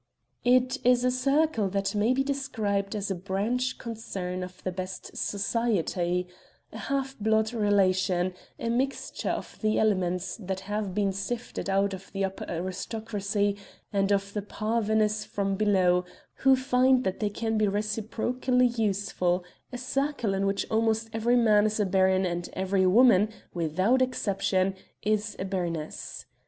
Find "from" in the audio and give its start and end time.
15.23-15.53